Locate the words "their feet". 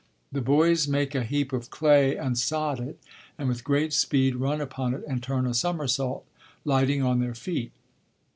7.19-7.71